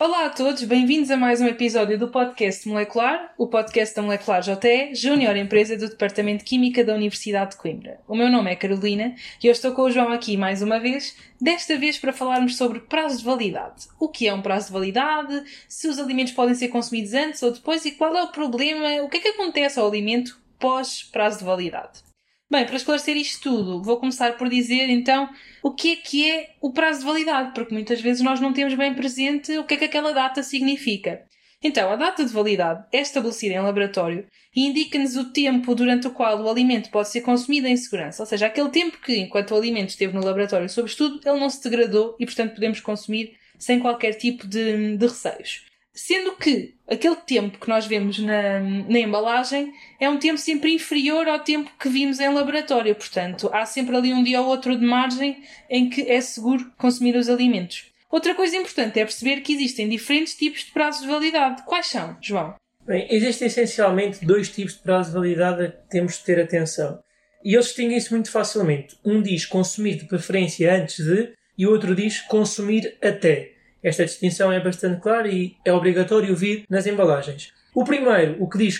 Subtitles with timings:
[0.00, 4.40] Olá a todos, bem-vindos a mais um episódio do podcast Molecular, o podcast da Molecular
[4.42, 8.00] JE, júnior empresa do Departamento de Química da Universidade de Coimbra.
[8.06, 11.16] O meu nome é Carolina e eu estou com o João aqui mais uma vez,
[11.40, 13.88] desta vez para falarmos sobre prazo de validade.
[13.98, 17.50] O que é um prazo de validade, se os alimentos podem ser consumidos antes ou
[17.50, 21.40] depois e qual é o problema, o que é que acontece ao alimento pós prazo
[21.40, 22.07] de validade.
[22.50, 25.28] Bem, para esclarecer isto tudo, vou começar por dizer então
[25.62, 28.72] o que é que é o prazo de validade, porque muitas vezes nós não temos
[28.72, 31.26] bem presente o que é que aquela data significa.
[31.62, 36.10] Então, a data de validade é estabelecida em laboratório e indica-nos o tempo durante o
[36.10, 39.56] qual o alimento pode ser consumido em segurança, ou seja, aquele tempo que, enquanto o
[39.56, 43.78] alimento esteve no laboratório sob estudo, ele não se degradou e, portanto, podemos consumir sem
[43.78, 45.67] qualquer tipo de, de receios.
[46.00, 51.26] Sendo que aquele tempo que nós vemos na, na embalagem é um tempo sempre inferior
[51.26, 52.94] ao tempo que vimos em laboratório.
[52.94, 57.16] Portanto, há sempre ali um dia ou outro de margem em que é seguro consumir
[57.16, 57.86] os alimentos.
[58.08, 61.64] Outra coisa importante é perceber que existem diferentes tipos de prazos de validade.
[61.64, 62.54] Quais são, João?
[62.86, 67.00] Bem, existem essencialmente dois tipos de prazo de validade a que temos de ter atenção.
[67.44, 68.96] E eles distinguem-se muito facilmente.
[69.04, 73.57] Um diz consumir de preferência antes de e o outro diz consumir até.
[73.82, 77.52] Esta distinção é bastante clara e é obrigatório vir nas embalagens.
[77.74, 78.78] O primeiro, o que diz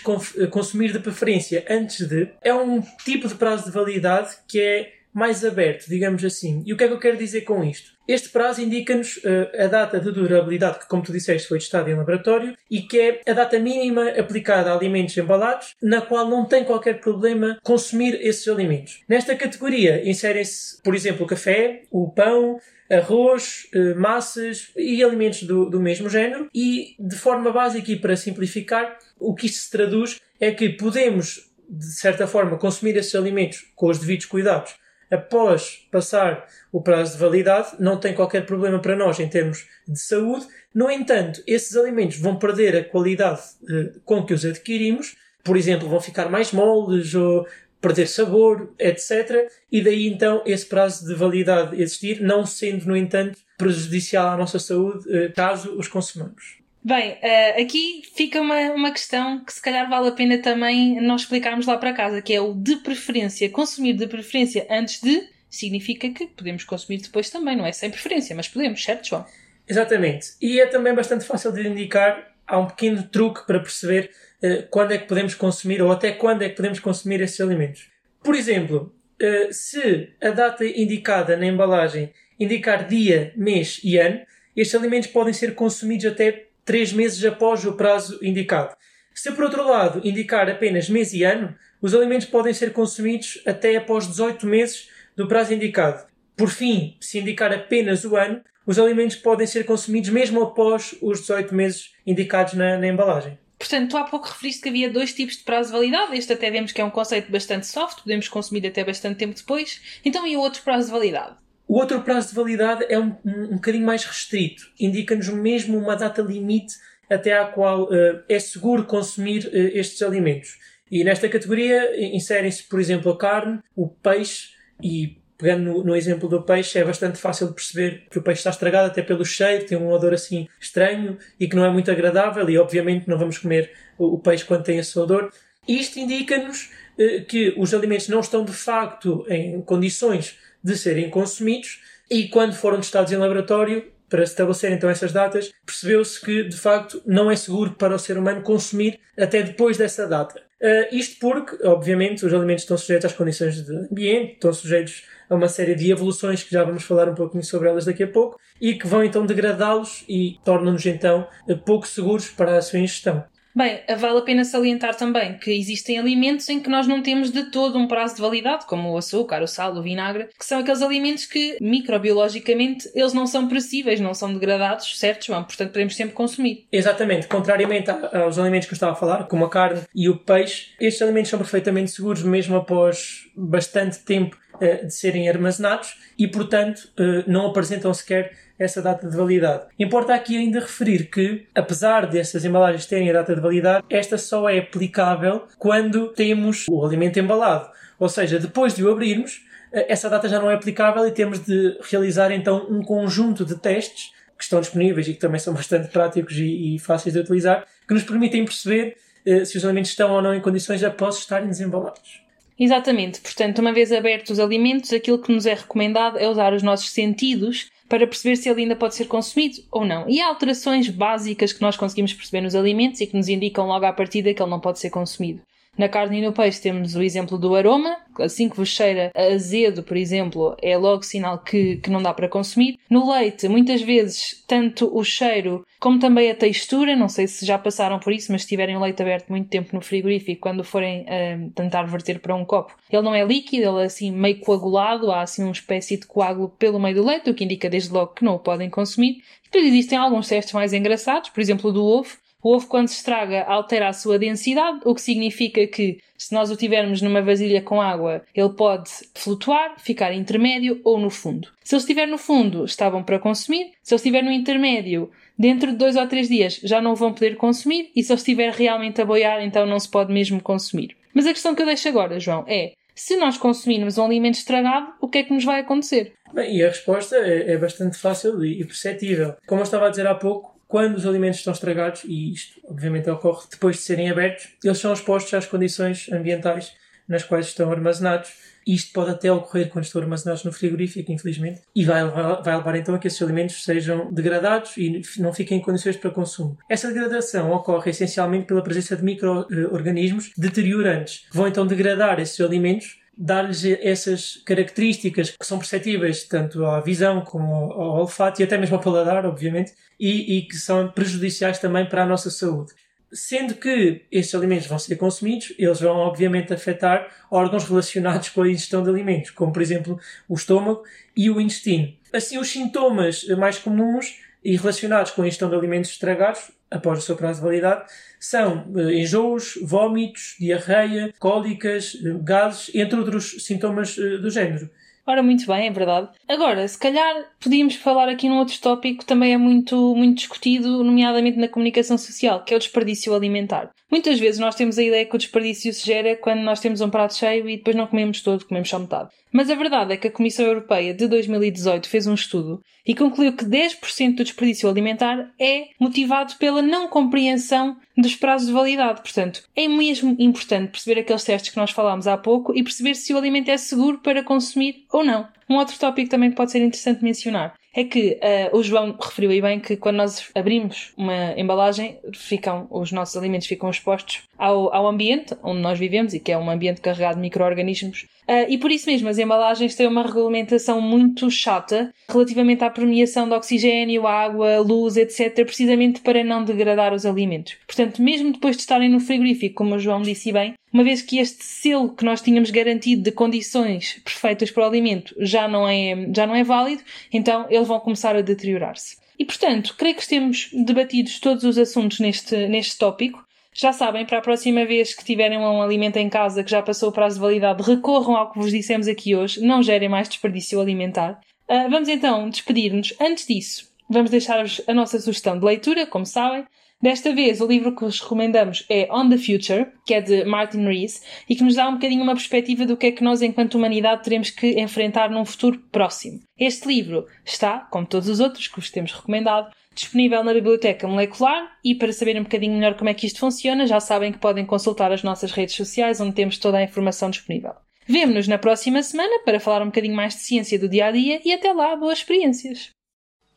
[0.50, 5.44] consumir de preferência antes de, é um tipo de prazo de validade que é mais
[5.44, 6.62] aberto, digamos assim.
[6.66, 7.92] E o que é que eu quero dizer com isto?
[8.06, 11.94] Este prazo indica-nos eh, a data de durabilidade que, como tu disseste, foi testada em
[11.94, 16.64] laboratório e que é a data mínima aplicada a alimentos embalados, na qual não tem
[16.64, 19.02] qualquer problema consumir esses alimentos.
[19.06, 22.58] Nesta categoria inserem-se, por exemplo, o café, o pão,
[22.90, 26.48] arroz, eh, massas e alimentos do, do mesmo género.
[26.54, 31.50] E, de forma básica e para simplificar, o que isto se traduz é que podemos,
[31.68, 34.76] de certa forma, consumir esses alimentos com os devidos cuidados
[35.10, 39.98] após passar o prazo de validade, não tem qualquer problema para nós em termos de
[39.98, 40.46] saúde.
[40.74, 45.88] No entanto, esses alimentos vão perder a qualidade eh, com que os adquirimos, por exemplo,
[45.88, 47.46] vão ficar mais moles ou
[47.80, 49.50] perder sabor, etc.
[49.70, 54.58] E daí então esse prazo de validade existir, não sendo, no entanto, prejudicial à nossa
[54.58, 56.58] saúde eh, caso os consumamos.
[56.82, 61.22] Bem, eh, aqui fica uma, uma questão que se calhar vale a pena também nós
[61.22, 63.50] explicarmos lá para casa, que é o de preferência.
[63.50, 68.34] Consumir de preferência antes de significa que podemos consumir depois também, não é sem preferência,
[68.34, 69.26] mas podemos, certo, João?
[69.66, 70.28] Exatamente.
[70.40, 72.32] E é também bastante fácil de indicar.
[72.46, 74.10] Há um pequeno truque para perceber
[74.40, 77.90] eh, quando é que podemos consumir ou até quando é que podemos consumir esses alimentos.
[78.22, 82.10] Por exemplo, eh, se a data indicada na embalagem
[82.40, 84.20] indicar dia, mês e ano,
[84.56, 88.76] estes alimentos podem ser consumidos até 3 meses após o prazo indicado.
[89.14, 93.74] Se, por outro lado, indicar apenas mês e ano, os alimentos podem ser consumidos até
[93.74, 96.06] após 18 meses do prazo indicado.
[96.36, 101.20] Por fim, se indicar apenas o ano, os alimentos podem ser consumidos mesmo após os
[101.20, 103.38] 18 meses indicados na, na embalagem.
[103.58, 106.18] Portanto, tu há pouco referiste que havia dois tipos de prazo de validade.
[106.18, 109.80] Este até vemos que é um conceito bastante soft, podemos consumir até bastante tempo depois.
[110.04, 111.47] Então, e o outro prazo de validade?
[111.68, 114.72] O outro prazo de validade é um, um, um bocadinho mais restrito.
[114.80, 116.74] Indica-nos mesmo uma data limite
[117.10, 120.58] até à qual eh, é seguro consumir eh, estes alimentos.
[120.90, 124.48] E nesta categoria inserem-se, por exemplo, a carne, o peixe
[124.82, 128.40] e pegando no, no exemplo do peixe, é bastante fácil de perceber que o peixe
[128.40, 131.90] está estragado até pelo cheiro, tem um odor assim estranho e que não é muito
[131.90, 135.30] agradável e obviamente não vamos comer o, o peixe quando tem esse odor.
[135.68, 141.80] Isto indica-nos eh, que os alimentos não estão de facto em condições de serem consumidos
[142.10, 147.02] e quando foram testados em laboratório para estabelecer então essas datas, percebeu-se que de facto
[147.04, 150.40] não é seguro para o ser humano consumir até depois dessa data.
[150.60, 155.34] Uh, isto porque, obviamente, os alimentos estão sujeitos às condições de ambiente, estão sujeitos a
[155.34, 158.40] uma série de evoluções que já vamos falar um pouquinho sobre elas daqui a pouco
[158.60, 161.28] e que vão então degradá-los e tornam-nos então
[161.64, 163.24] pouco seguros para a sua ingestão.
[163.54, 167.50] Bem, vale a pena salientar também que existem alimentos em que nós não temos de
[167.50, 170.80] todo um prazo de validade, como o açúcar, o sal, o vinagre, que são aqueles
[170.80, 175.42] alimentos que, microbiologicamente, eles não são perecíveis, não são degradados, certo, João?
[175.42, 176.66] Portanto, podemos sempre consumir.
[176.70, 177.26] Exatamente.
[177.26, 181.02] Contrariamente aos alimentos que eu estava a falar, como a carne e o peixe, estes
[181.02, 186.88] alimentos são perfeitamente seguros mesmo após bastante tempo de serem armazenados e, portanto,
[187.26, 189.66] não apresentam sequer essa data de validade.
[189.78, 194.48] Importa aqui ainda referir que, apesar destas embalagens terem a data de validade, esta só
[194.48, 197.70] é aplicável quando temos o alimento embalado.
[197.98, 201.44] Ou seja, depois de o abrirmos, eh, essa data já não é aplicável e temos
[201.44, 205.88] de realizar então um conjunto de testes que estão disponíveis e que também são bastante
[205.88, 210.10] práticos e, e fáceis de utilizar, que nos permitem perceber eh, se os alimentos estão
[210.12, 212.22] ou não em condições após estarem desembalados.
[212.58, 216.62] Exatamente, portanto, uma vez abertos os alimentos, aquilo que nos é recomendado é usar os
[216.62, 220.08] nossos sentidos para perceber se ele ainda pode ser consumido ou não.
[220.08, 223.86] E há alterações básicas que nós conseguimos perceber nos alimentos e que nos indicam logo
[223.86, 225.40] à partida que ele não pode ser consumido.
[225.78, 229.84] Na carne e no peixe temos o exemplo do aroma, assim que vos cheira azedo,
[229.84, 232.78] por exemplo, é logo sinal que, que não dá para consumir.
[232.90, 237.56] No leite, muitas vezes, tanto o cheiro como também a textura, não sei se já
[237.56, 241.02] passaram por isso, mas se tiverem o leite aberto muito tempo no frigorífico, quando forem
[241.02, 245.12] uh, tentar verter para um copo, ele não é líquido, ele é assim meio coagulado,
[245.12, 248.14] há assim uma espécie de coágulo pelo meio do leite, o que indica desde logo
[248.14, 249.22] que não o podem consumir.
[249.44, 253.42] Depois existem alguns testes mais engraçados, por exemplo, do ovo, o ovo, quando se estraga,
[253.44, 257.80] altera a sua densidade, o que significa que, se nós o tivermos numa vasilha com
[257.80, 261.48] água, ele pode flutuar, ficar intermédio ou no fundo.
[261.64, 263.72] Se ele estiver no fundo, está bom para consumir.
[263.82, 267.36] Se ele estiver no intermédio, dentro de dois ou três dias já não vão poder
[267.36, 267.90] consumir.
[267.94, 270.96] E se ele estiver realmente a boiar, então não se pode mesmo consumir.
[271.12, 274.92] Mas a questão que eu deixo agora, João, é se nós consumirmos um alimento estragado,
[275.00, 276.12] o que é que nos vai acontecer?
[276.32, 279.34] Bem, e a resposta é, é bastante fácil e perceptível.
[279.46, 283.08] Como eu estava a dizer há pouco, quando os alimentos estão estragados, e isto obviamente
[283.08, 286.74] ocorre depois de serem abertos, eles são expostos às condições ambientais
[287.08, 288.30] nas quais estão armazenados.
[288.66, 292.76] Isto pode até ocorrer quando estão armazenados no frigorífico, infelizmente, e vai levar, vai levar
[292.76, 296.58] então a que esses alimentos sejam degradados e não fiquem em condições para consumo.
[296.68, 302.98] Essa degradação ocorre essencialmente pela presença de micro-organismos deteriorantes, que vão então degradar esses alimentos
[303.18, 308.76] dar-lhes essas características que são perceptíveis tanto à visão como ao, olfato e até mesmo
[308.76, 312.72] ao paladar, obviamente, e, e, que são prejudiciais também para a nossa saúde.
[313.12, 318.48] Sendo que estes alimentos vão ser consumidos, eles vão obviamente afetar órgãos relacionados com a
[318.48, 319.98] ingestão de alimentos, como por exemplo
[320.28, 320.84] o estômago
[321.16, 321.92] e o intestino.
[322.12, 327.02] Assim, os sintomas mais comuns e relacionados com a ingestão de alimentos estragados após o
[327.02, 333.96] seu prazo de validade são uh, enjoos, vômitos, diarreia, cólicas, uh, gases, entre outros sintomas
[333.96, 334.70] uh, do género.
[335.08, 336.10] Ora, muito bem, é verdade.
[336.28, 340.84] Agora, se calhar podíamos falar aqui num outro tópico que também é muito, muito discutido,
[340.84, 343.70] nomeadamente na comunicação social, que é o desperdício alimentar.
[343.90, 346.90] Muitas vezes nós temos a ideia que o desperdício se gera quando nós temos um
[346.90, 349.08] prato cheio e depois não comemos todo, comemos só metade.
[349.32, 353.32] Mas a verdade é que a Comissão Europeia de 2018 fez um estudo e concluiu
[353.32, 359.02] que 10% do desperdício alimentar é motivado pela não compreensão dos prazos de validade.
[359.02, 363.12] Portanto, é mesmo importante perceber aqueles testes que nós falámos há pouco e perceber se
[363.12, 365.28] o alimento é seguro para consumir ou não.
[365.48, 368.18] Um outro tópico também que pode ser interessante mencionar é que
[368.52, 373.16] uh, o João referiu aí bem que quando nós abrimos uma embalagem, ficam, os nossos
[373.16, 377.16] alimentos ficam expostos ao, ao ambiente onde nós vivemos e que é um ambiente carregado
[377.16, 378.06] de micro-organismos.
[378.28, 383.28] Uh, e por isso mesmo as embalagens têm uma regulamentação muito chata relativamente à permeação
[383.28, 387.56] de oxigênio, água, luz, etc., precisamente para não degradar os alimentos.
[387.66, 391.18] Portanto, mesmo depois de estarem no frigorífico, como o João disse bem, uma vez que
[391.18, 395.94] este selo que nós tínhamos garantido de condições perfeitas para o alimento já não é,
[396.14, 396.82] já não é válido,
[397.12, 398.96] então eles vão começar a deteriorar-se.
[399.18, 403.26] E portanto, creio que temos debatido todos os assuntos neste, neste tópico.
[403.52, 406.90] Já sabem, para a próxima vez que tiverem um alimento em casa que já passou
[406.90, 410.60] o prazo de validade, recorram ao que vos dissemos aqui hoje, não gerem mais desperdício
[410.60, 411.18] alimentar.
[411.48, 412.94] Uh, vamos então despedir-nos.
[413.00, 416.44] Antes disso, vamos deixar-vos a nossa sugestão de leitura, como sabem.
[416.80, 420.64] Desta vez, o livro que vos recomendamos é On the Future, que é de Martin
[420.64, 423.56] Rees, e que nos dá um bocadinho uma perspectiva do que é que nós, enquanto
[423.56, 426.20] humanidade, teremos que enfrentar num futuro próximo.
[426.38, 431.50] Este livro está, como todos os outros que vos temos recomendado, disponível na Biblioteca Molecular
[431.64, 434.46] e para saberem um bocadinho melhor como é que isto funciona, já sabem que podem
[434.46, 437.54] consultar as nossas redes sociais onde temos toda a informação disponível.
[437.88, 441.20] Vemo-nos na próxima semana para falar um bocadinho mais de ciência do dia a dia
[441.24, 442.70] e até lá, boas experiências!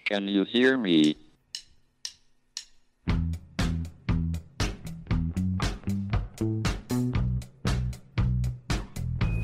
[0.05, 1.15] Can you hear me?